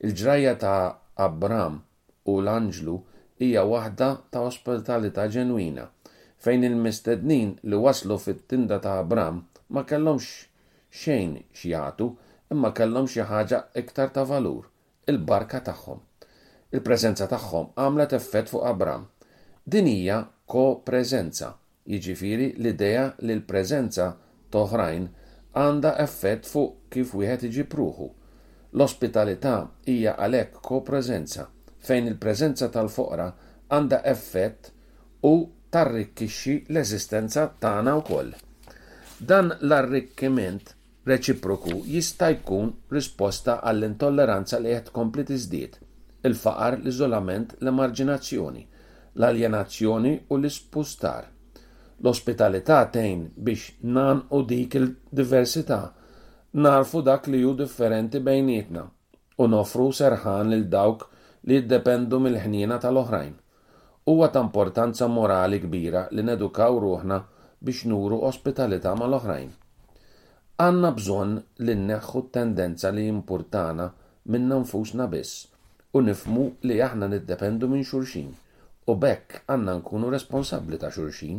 [0.00, 1.76] Il-ġrajja ta' Abram
[2.24, 2.96] u l-Anġlu
[3.44, 5.84] hija waħda ta' ospitalità ġenwina,
[6.40, 10.48] fejn il-mistednin li waslu fit-tinda ta' Abram ma kellhomx
[11.02, 12.08] xejn xjatu
[12.56, 14.64] imma kellhom xi ħaġa iktar ta' valur,
[15.12, 16.00] il-barka tagħhom.
[16.72, 19.04] Il-preżenza tagħhom għamlet effett fuq Abram.
[19.68, 20.24] Din hija
[20.54, 21.48] ko-prezenza,
[21.90, 24.04] jiġifieri l-idea li l-prezenza
[24.54, 25.06] toħrajn
[25.58, 28.06] għandha effett fuq kif wieħed iġi pruħu.
[28.76, 29.54] L-ospitalità
[29.90, 31.48] hija għalhekk ko-prezenza,
[31.88, 33.26] fejn il-preżenza tal-foqra
[33.74, 34.70] għandha effett
[35.26, 35.32] u
[35.74, 38.30] tarrikkixxi l-eżistenza tagħna wkoll.
[39.18, 40.70] Dan l arrikkiment
[41.10, 45.74] reċiproku jista' jkun risposta għall-intolleranza li qed kompli tiżdied,
[46.30, 48.66] il-faqar, l-iżolament, l-emarġinazzjoni
[49.14, 51.26] l-aljenazzjoni u l-ispustar.
[52.02, 53.60] L-ospitalità tejn biex
[53.96, 55.92] nan u dik il-diversità,
[56.64, 58.84] narfu dak li ju differenti bejnietna
[59.38, 61.06] u nofru serħan lil dawk
[61.46, 63.32] li jiddependu mill-ħnina tal-oħrajn.
[64.10, 67.20] Huwa ta' importanza morali kbira li nedukaw ruħna
[67.64, 69.50] biex nuru ospitalità mal-oħrajn.
[70.62, 73.88] Għanna bżonn li neħħu tendenza li importana
[74.34, 75.44] minna nfusna biss
[75.94, 78.30] u nifmu li aħna niddependu minn xulxin
[78.90, 81.38] u bekk għanna nkunu responsabli ta' xurxin.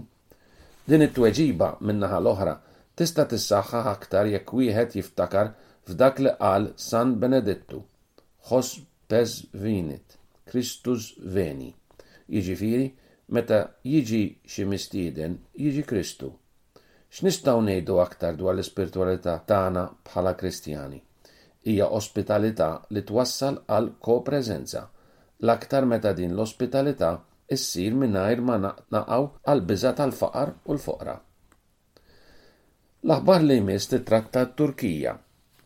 [0.90, 2.54] Din it-tweġiba minnaħa l-oħra
[2.98, 5.52] tista tissaħħa aktar jekk wieħed jiftakar
[5.86, 7.84] f'dak li qal San Benedettu,
[8.50, 8.72] Hos
[9.10, 9.32] pez
[9.62, 11.72] vinit, Kristus veni.
[12.30, 12.88] Jiġifieri,
[13.34, 16.32] meta jiġi xi mistieden, jiġi Kristu.
[17.16, 20.98] X'nistgħu ngħidu aktar dwar l-ispirtualità tagħna bħala Kristjani?
[21.66, 24.84] Hija ospitalità li twassal għal kopreżenza.
[25.42, 27.14] L-aktar meta din l-ospitalità
[27.54, 28.58] issir mingħajr ma
[28.94, 31.16] naqaw għal biża tal-faqar u l-foqra.
[33.06, 35.14] L-aħbar li jmiss titratta Turkija,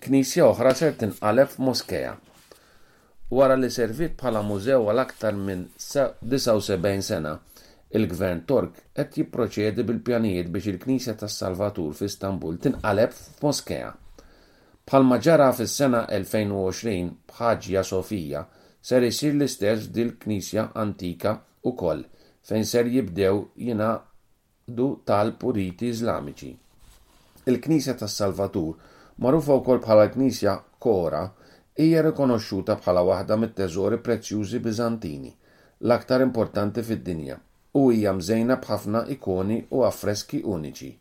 [0.03, 2.17] knisja oħra ser tinqalef moskeja.
[3.31, 7.37] Wara li servit bħala mużew għal aktar minn 79 sena,
[7.95, 13.91] il-gvern Tork qed jipproċedi bil-pjanijiet biex il-Knisja tas-Salvatur f'Istanbul tinqalef tinqaleb f'Moskeja.
[15.07, 18.43] ma ġara fis-sena 2020 bħaġja Sofija
[18.81, 22.03] ser isir l-istess dil-Knisja antika u koll
[22.49, 23.41] fejn ser jibdew
[24.79, 26.51] du tal-puriti iżlamiċi.
[27.51, 28.73] Il-Knisja tas-Salvatur,
[29.17, 31.23] marufa wkoll bħala Knisja Kora,
[31.79, 35.31] hija rikonoxxuta bħala waħda mit-teżori prezzjużi Biżantini,
[35.87, 37.37] l-aktar importanti fid-dinja,
[37.81, 40.91] u hija mżejna b'ħafna ikoni u affreski uniċi.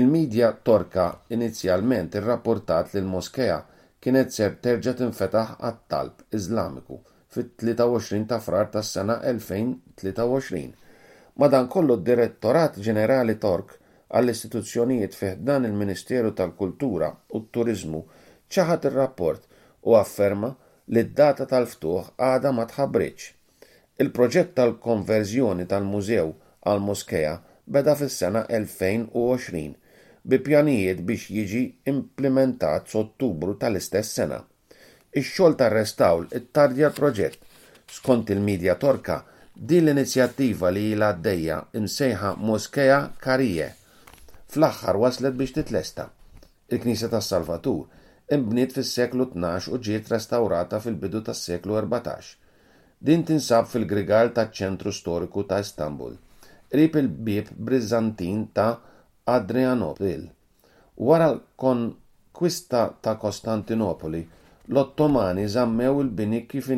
[0.00, 1.06] Il-medja torka
[1.36, 3.60] inizjalment irrapportat li l moskeja
[4.02, 6.98] kienet ser terġa' tinfetaħ għat-talb Iżlamiku
[7.34, 10.74] fit-23 ta' frar tas sena 2023.
[11.40, 13.78] Madan kollu d-Direttorat Ġenerali Tork
[14.12, 18.02] għall-istituzzjonijiet fih dan il-Ministeru tal-Kultura u t-Turizmu
[18.52, 19.46] ċaħat ir-rapport
[19.88, 20.50] u afferma
[20.92, 23.22] li d-data tal-ftuħ għada ma tħabbriċ.
[24.04, 26.28] Il-proġett tal-konverżjoni tal-mużew
[26.68, 27.34] għal-Moskeja
[27.72, 29.80] beda fis-sena 2020
[30.28, 34.44] bi pjanijiet biex jiġi implementat s-Ottubru tal-istess sena.
[35.20, 37.36] Ix-xogħol tar-restawl it-tardja proġett.
[37.92, 39.18] Skont il-medja torka,
[39.52, 43.66] din l-inizjattiva li ilha għaddejja imsejħa Moskeja Karije.
[44.52, 46.06] Fl-aħħar waslet biex titlesta.
[46.72, 52.32] Il-Knisja tas-Salvatur imbniet fis-seklu 12 u ġiet restaurata fil-bidu tas-seklu 14.
[53.04, 56.14] Din tinsab fil-grigal taċ-ċentru storiku ta' Istanbul,
[56.72, 58.78] Rip il-bib Brizantin ta'
[59.28, 60.24] Adrianopil.
[60.96, 64.22] Wara l-konkwista ta' Kostantinopoli,
[64.72, 66.68] l-Ottomani żammew il-bini kif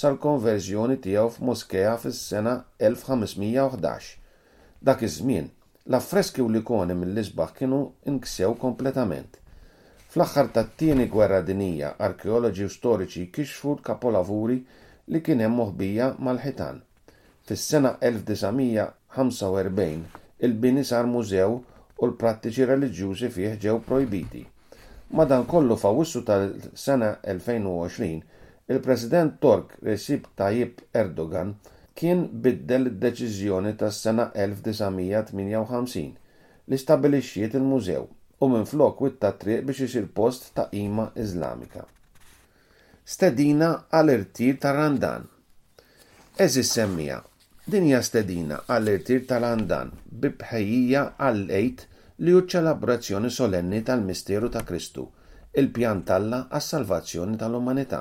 [0.00, 2.52] sal-konverżjoni tiegħu f'Moskeja fis-sena
[2.88, 4.08] 1511.
[4.88, 5.46] Dak iż-żmien,
[5.88, 7.78] l-affreski u l-ikoni mill-isbaħ kienu
[8.12, 9.32] inksew kompletament.
[10.12, 14.58] Fl-aħħar tat-tieni gwerra dinija, arkeoloġi u storiċi kixfu l-kapolavuri
[15.08, 16.76] li kien hemm moħbija mal-ħitan.
[17.48, 20.02] Fis-sena 1945
[20.44, 21.52] il-bini sar mużew u
[22.04, 24.44] l-prattiċi reliġjużi fih ġew projbiti.
[25.12, 28.22] Madan kollu fawissu tal-sena 2020,
[28.68, 31.56] il-President Tork Recep Tayyip Erdogan
[31.98, 36.14] kien biddel id-deċiżjoni tas-sena 1958
[36.70, 38.06] li stabilixxiet il-mużew
[38.40, 41.82] u minn flok witta triq biex isir post ta' ima Iżlamika.
[43.04, 45.26] Stedina għal-irtir ta' Randan
[46.46, 47.18] Eżis semmija,
[47.66, 49.90] dinja stedina għall-irtir tal-Randan
[50.22, 51.88] bibħejja għal ejt
[52.24, 55.06] li hu ċelebrazzjoni solenni tal-Misteru ta' Kristu,
[55.56, 58.00] il-pjan talla għas-salvazzjoni tal-umanità.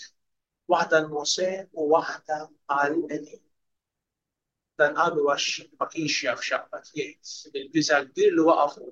[0.72, 2.36] waħda l-Mose u waħda
[2.74, 3.38] għal Eli.
[4.78, 5.48] Dan għadu għax
[5.80, 8.86] ma kienx jaf xaqbat jgħid, il-biża kbir li waqafu.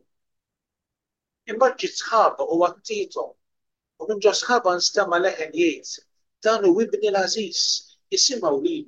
[1.54, 3.26] Imma sħaba u għattito,
[4.02, 5.94] u minn ġo sħaba nstema leħen jgħid,
[6.44, 7.62] dan u wibni l-Aziz,
[8.16, 8.78] jisimaw li.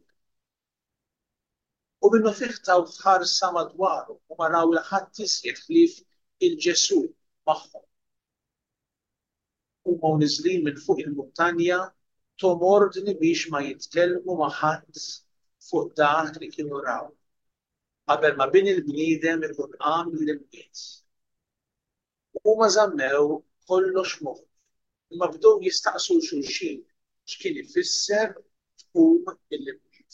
[2.04, 6.00] U minnu fiħtaw ħarsa madwaru u ma l-ħadd jisjet ħlif
[6.48, 7.04] il-ġesu
[7.46, 7.85] magħhom
[9.86, 11.78] u ma nizlin minn fuq il-muntanja
[12.40, 14.56] tomordni biex ma jitkellmu ma'
[15.68, 17.06] fuq dak li kienu raw.
[18.10, 20.76] Għabel ma bin il-bniedem ikun qam l-imbiet.
[22.44, 23.22] Huma żammew
[23.68, 24.40] kollox moħħ.
[25.18, 26.78] Ma bdew jistaqsu xulxin
[27.30, 28.28] xkini fisser
[28.80, 29.24] tkun
[29.56, 30.12] il-imbiet.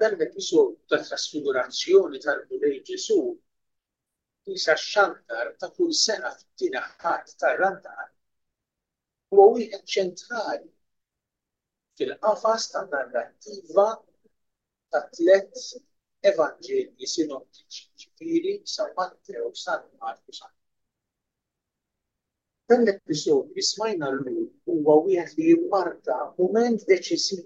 [0.00, 3.20] Dan l-episod ta' trasfigurazzjoni tal bulej Ġesu
[4.46, 8.04] biex għax ta' kull sena fit-tina ħadd tar rantar
[9.34, 10.68] huwa wieħed ċentrali
[12.00, 13.86] fil-qafas ta' narrattiva
[14.94, 15.64] ta' tlet
[16.30, 20.54] evanġelji sinottiċi ġifiri San Matteo, San Marku, San
[22.70, 24.36] Dan l-episodju smajna l
[24.70, 27.42] huwa wieħed li jimmarka mument deċisiv,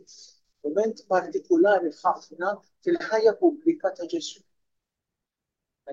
[0.68, 4.44] mument partikulari ħafna fil-ħajja pubblika ta' Ġesu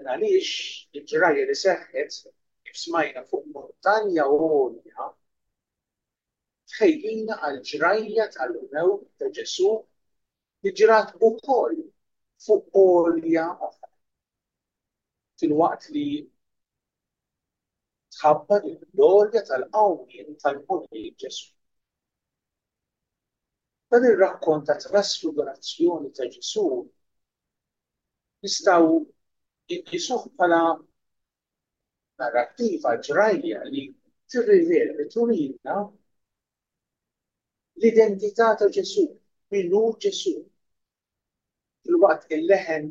[0.06, 2.18] Għaliex il-ġraja li seħħet
[2.68, 5.06] kif smajna fuq montanja u għolja
[6.74, 9.72] tħejjina għal-ġrajja tal-umew ta' Ġesu
[10.68, 11.80] li ġrat ukoll
[12.48, 13.48] fuq għolja
[15.42, 16.06] fil-waqt li
[18.18, 21.50] tħabbar il-dolja tal-qawmin tal-mulli Ġesu.
[23.88, 26.68] Dan il rakkonta trasfigurazzjoni ta' Ġesu
[28.46, 28.90] nistaw
[29.70, 30.80] يشوف على
[32.22, 33.84] narrativa giuraia li
[34.30, 35.76] tirrivela, turina
[37.80, 39.04] l-identità ta' Ġesu,
[39.52, 40.34] minnu Ġesu.
[41.84, 42.86] Fil-waqt il-leħen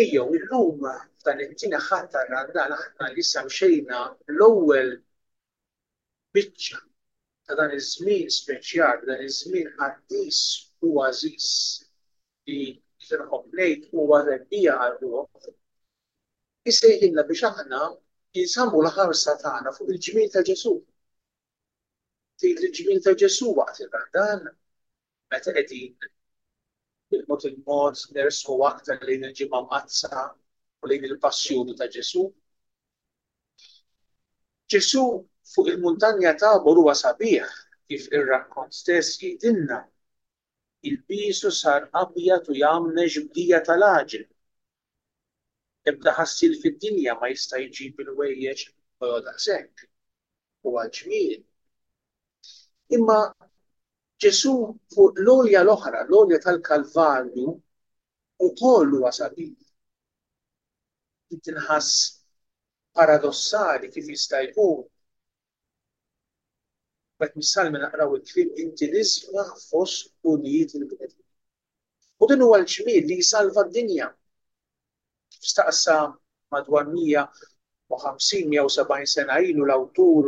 [0.00, 0.84] Ejjew illum
[1.20, 4.02] f'dan it-tina ħatta l aħna li samxejna
[4.34, 4.92] l-ewwel
[6.36, 6.82] biċċa
[7.46, 10.42] ta' dan iż-żmien speċjali, dan iż-żmien ħaddis
[10.88, 11.48] u għażiż
[12.52, 12.62] li
[13.08, 14.36] tirħob lejt u għadda
[14.76, 15.50] għaddu ruħ
[16.70, 17.82] jisejħilna biex aħna
[18.40, 20.78] jinsammu l-ħarsa tagħna fuq il-ġmien ta' Ġesu
[22.48, 24.44] il-ġmil ta' Ġesu waqt il-Raħdan
[25.32, 26.10] meta qegħdin
[27.18, 30.24] il-mod il-mod nersu waqt lejn il-ġimgħa
[30.82, 32.22] u lejn il-passjoni ta' Ġesu.
[34.74, 35.04] Ġesu
[35.54, 37.52] fuq il-muntanja ta' huwa sabiħ
[37.90, 39.82] kif ir-rakkont stess jgħidilna
[40.90, 44.24] il-bisu sar abjad u jagħmel ġbdija tal-aġil.
[45.92, 48.64] Ebda ħassil fid-dinja ma jista' jġib il-wejjeġ
[49.04, 49.86] u jodaqsek.
[50.68, 51.44] U għalġmien
[52.96, 53.20] Imma
[54.22, 54.52] Ġesu
[54.92, 57.48] fuq l-olja l-oħra, l-olja tal-Kalvarju,
[58.44, 59.54] u kollu għasabin.
[61.46, 61.90] Tinħass
[62.98, 64.80] paradossali kif jista' jkun.
[67.22, 71.24] Bet missal minn naqraw il-krim inti nisma fost u nijiet il-bnedmin.
[72.20, 74.08] U din huwa l-ġmil li jisalva d-dinja.
[75.52, 75.98] Staqsa
[76.56, 80.24] madwar 150-170 sena ilu l-awtur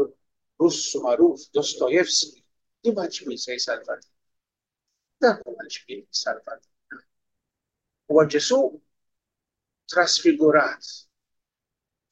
[0.63, 2.41] Russu Maruf Dostojevski
[2.83, 4.03] Di maċmin se jisalvat.
[5.23, 6.65] Dak ma maċmin jisalvat.
[8.11, 8.59] U Ġesu
[9.93, 10.89] trasfigurat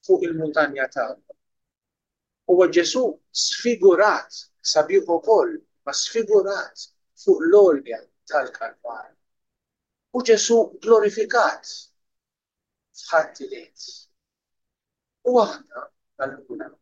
[0.07, 1.09] fuq il-montanja ta'
[2.51, 3.03] Huwa Ġesu
[3.47, 4.31] sfigurat
[4.75, 5.53] sabiħu kol
[5.87, 6.87] ma sfigurat
[7.25, 7.99] fuq l-olja
[8.31, 9.09] tal karbar
[10.17, 11.67] U Ġesu glorifikat
[13.07, 13.47] f'ħadd
[15.31, 15.85] U aħna
[16.17, 16.80] tal għunam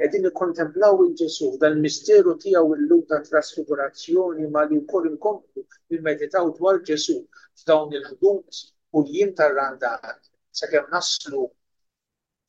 [0.00, 6.78] Qegħdin nikkontemplaw il-Ġesu dan misteru tiegħu lum ta' trasfigurazzjoni ma li wkoll inkomplu meditaw dwar
[6.90, 7.16] Ġesu
[7.62, 10.30] f'dawn il ħdum u l-jiem tar-randat
[10.60, 11.42] sakemm naslu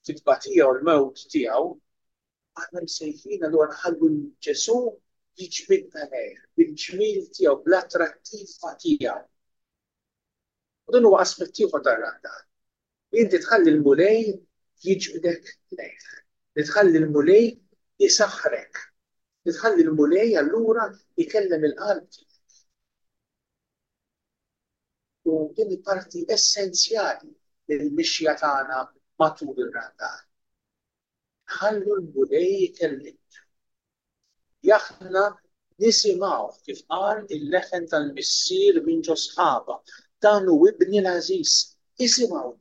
[0.10, 1.68] fit batija u l-mewt tiegħu
[2.64, 4.78] aħna msejħin għadu nħallu l-ġesu
[5.44, 9.22] jiġbidna leħ, bil-ġmil tijaw, bl-attrattiva tijaw.
[10.88, 12.34] U dan għasmettiju għadar darrada.
[13.24, 14.28] Inti tħalli l-mulej
[14.88, 16.12] jiġbidek leħ
[16.56, 17.46] li tħalli l-mulej
[18.04, 18.82] jisaħħrek.
[19.46, 20.86] Li tħalli l-mulej allura
[21.18, 22.20] jikellem il-qalb.
[25.32, 27.32] U din parti essenzjali
[27.78, 28.84] l-mixja tagħna
[29.22, 30.20] matul ir-radar.
[31.58, 33.18] Ħallu l-mulej jikellim.
[34.70, 35.26] Jaħna
[35.84, 39.80] nisimaw kif qal il-leħen tal-missir minn ġo sħaba
[40.24, 41.58] dan u ibni l-Aziz.
[42.04, 42.54] Isimaw.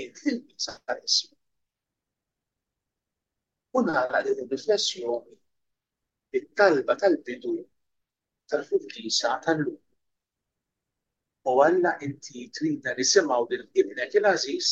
[0.00, 0.54] Il-kelmi
[1.04, 1.33] ismu.
[3.76, 5.34] U nara li riflessjoni
[6.38, 7.54] it-talba tal-bidu
[8.50, 9.78] tal-fuddisa tal-lum.
[11.50, 14.68] U għalla inti trida nisimaw dil-ibnek il-Aziz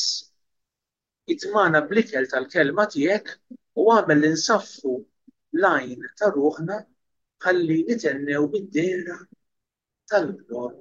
[1.35, 3.33] itmana blikel tal-kelma tijek
[3.81, 4.95] u għamel l-insaffu
[5.65, 6.79] lajn ta' ruħna
[7.43, 9.19] ħalli nitennew bid-dera
[10.13, 10.79] tal-blor.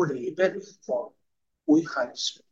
[0.00, 0.58] U li jibel
[1.68, 2.42] u jħarismu.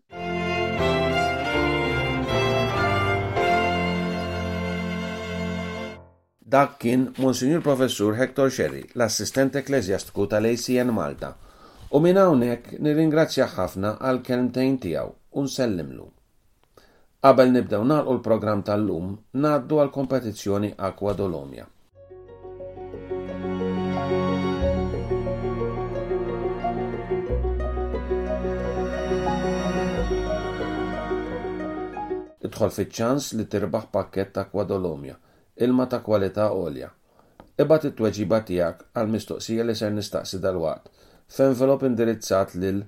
[6.52, 11.30] Dak kien Monsignor Professur Hector Sherry, l-assistent ekleżjastiku tal-ACN Malta.
[11.96, 16.04] U minn hawnhekk nirringrazzja ħafna għal kelmtejn tiegħu u nsellimlu.
[17.24, 21.64] Qabel nibdew nagħlqu l-programm tal-lum ngħaddu għal kompetizzjoni Aqua Dolomja.
[32.44, 35.16] Idħol fiċ-ċans li tirbaħ pakket ta' kwadolomja
[35.60, 36.88] ilma ta' kwalità għolja.
[37.62, 40.88] Ibat it-tweġiba tiegħek għal mistoqsija li ser nistaqsi dalwaqt,
[41.28, 42.78] f'envelop indirizzat lil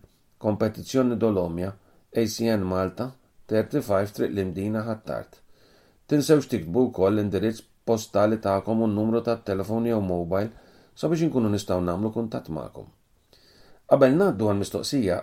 [0.44, 1.70] Kompetizzjoni Dolomja
[2.16, 3.08] ACN Malta
[3.52, 5.38] 35 Triq Limdina Ħattart.
[6.10, 10.50] Tinsewx tiktbu wkoll l-indirizz postali tagħkom u n-numru tat-telefon jew mobile
[10.94, 12.88] sabiex inkunu nistgħu nagħmlu kuntatt magħkom.
[13.88, 15.18] Qabel ngħaddu għall-mistoqsija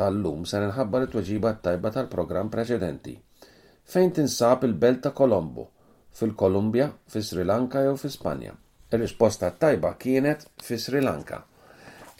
[0.00, 3.14] tal-lum se nħabbar it-tweġiba tajba tal-programm preċedenti.
[3.84, 5.68] Fejn tinsab il-belt ta' Kolombo?
[6.16, 8.54] fil-Kolumbja, fi Sri Lanka jew fi Spanja.
[8.94, 11.40] Ir-risposta tajba kienet fi Sri Lanka.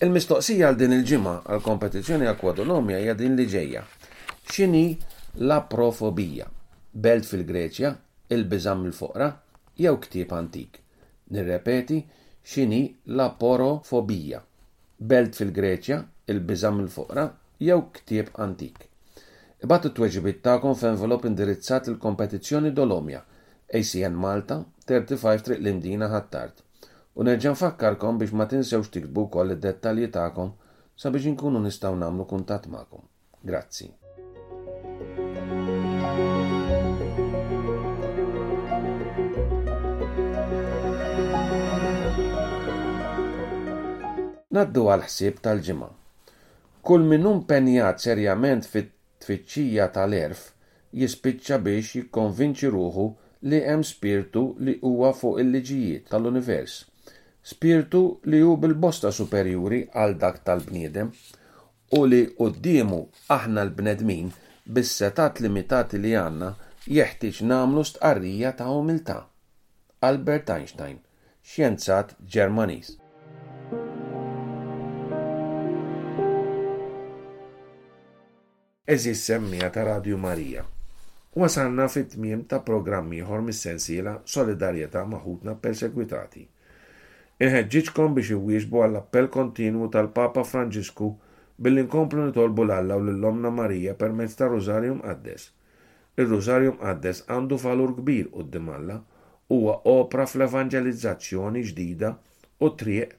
[0.03, 3.85] Il-mistoqsija għal din il-ġimgħa għal kompetizzjoni akwadonomja hija din li ġejja.
[4.51, 4.87] X'inhi
[5.47, 6.49] l-aprofobija?
[6.95, 7.93] Belt fil-Greċja,
[8.35, 9.29] il-biżam il-foqra
[9.79, 10.81] jew ktieb antik.
[11.31, 12.01] Nirrepeti,
[12.43, 12.83] x'inhi
[13.15, 14.41] l-aporofobija?
[14.99, 16.01] Belt fil-Greċja,
[16.33, 17.29] il-biżam il-foqra
[17.63, 18.83] jew ktieb antik.
[19.65, 23.23] Ibattu t-tweġibit ta'kom f'envelop indirizzat il-kompetizzjoni dolomja
[23.77, 26.61] ACN Malta 35 triq l indina ħattart.
[27.19, 30.53] U nerġan fakkarkom biex ma tinsewx tiktbu koll id-dettalji ta'kom
[31.05, 33.03] sabiex inkunu nistaw namlu kuntat ma'kom.
[33.43, 33.89] Grazzi.
[44.55, 45.91] Naddu għal-ħsieb tal-ġimgħa.
[46.87, 50.53] Kull minnum penjat serjament fit-tfittxija tal-erf
[50.95, 53.11] jispiċċa biex jikkonvinċi ruħu
[53.51, 56.75] li hemm spirtu li huwa fuq il-liġijiet tal-univers,
[57.53, 61.11] spirtu li hu bil-bosta superjuri għal dak tal-bniedem
[61.99, 63.01] u li qoddiemu
[63.39, 64.33] aħna l-bnedmin
[64.67, 66.51] bis-setat limitati li għanna
[66.89, 69.19] jeħtieġ namlu stqarrija ta' umiltà.
[70.09, 70.99] Albert Einstein,
[71.45, 72.95] xjenzat Ġermaniż.
[78.97, 80.65] Eżis semmija ta' Radio Marija.
[81.37, 86.45] Wasanna fit-tmiem ta' programm ieħor mis-sensiela Solidarjetà maħutna perseguitati.
[87.43, 91.09] Inħeġġiġkom biex iwieġbu għall-appell kontinwu tal-Papa Franġisku
[91.59, 95.49] billi nkomplu nitolbu l-Alla u l lomna Marija permezz ta' Rosarium Addes.
[96.23, 99.01] Il-Rosarium Addes għandu falur kbir d-dimalla
[99.51, 102.13] huwa opra fl-evangelizzazzjoni ġdida
[102.63, 103.19] u triq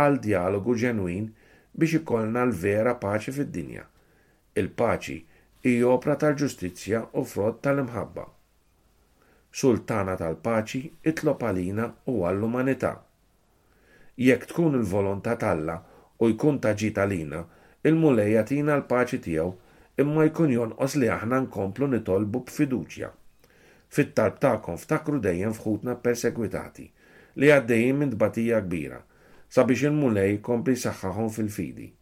[0.00, 1.28] għal dialogu ġenwin
[1.76, 3.84] biex ikollna l-vera paċi fid-dinja.
[4.64, 5.20] Il-paċi
[5.60, 8.22] i opra tal-ġustizzja u frott tal-imħabba.
[9.52, 10.80] Sultana tal-paċi
[11.10, 12.92] itlob għalina u għall-umanità.
[14.24, 15.76] Jekk tkun il-volontà talla
[16.24, 17.42] u jkun taġi talina,
[17.84, 19.50] il-mulejja tina l-paċi tiegħu
[20.00, 23.12] imma jkun jonqos li aħna nkomplu nitolbu b'fiduċja.
[23.92, 26.86] Fit-talb tagħkom ftakru dejjem fħutna perseguitati
[27.36, 29.02] li għaddejjin minn tbatija kbira
[29.52, 31.92] sabiex il-mulej kompli saħħaħom fil-fidi.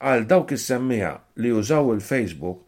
[0.00, 1.12] Għal dawk is-semmija
[1.42, 2.58] li jużaw il-Facebook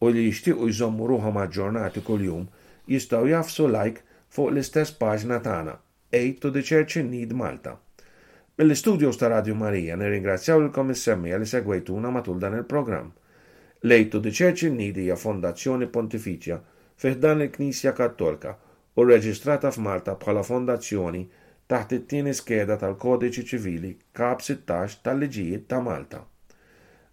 [0.00, 2.46] u li jixtiequ jżommu ruħa maġġornati kuljum
[2.90, 4.00] jistgħu jafsu like
[4.34, 5.74] fuq l-istess paġna tagħna
[6.12, 7.76] Aid to the Church in Need Malta.
[8.58, 13.08] Mill-istudios ta' Radio Marija nirringrazzjaw il komissemmija li segwejtuna matul dan il-programm
[13.80, 16.56] Lejtu di ċerċi nidi ja hija fondazzjoni pontifiċja
[17.02, 18.50] fiħdan il-Knisja Kattolka
[19.00, 21.22] u reġistrata f'Malta bħala fondazzjoni
[21.70, 26.20] taħt it-tieni skeda tal-Kodiċi Ċivili kap 16 tal-Liġijiet ta' Malta.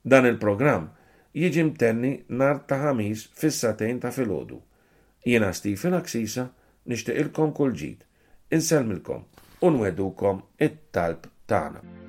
[0.03, 0.89] Dan il-programm
[1.39, 2.11] jiġi mtenni
[2.41, 4.59] nar ta' ħamis fis-satejn ta' filgħodu.
[5.23, 6.49] Jiena Stephen Aksisa
[6.87, 8.03] nixtieqilkom kulġid,
[8.55, 9.23] inselmilkom
[9.63, 12.06] u nwedukom it-talb tagħna.